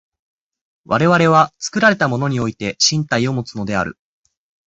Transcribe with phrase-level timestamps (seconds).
[0.85, 3.99] 我々は作られたものにおいて身体をもつのである。